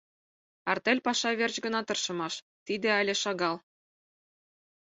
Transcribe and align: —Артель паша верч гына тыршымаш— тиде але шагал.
—Артель 0.71 1.01
паша 1.07 1.31
верч 1.39 1.55
гына 1.65 1.79
тыршымаш— 1.87 2.33
тиде 2.65 2.89
але 2.99 3.13
шагал. 3.21 3.55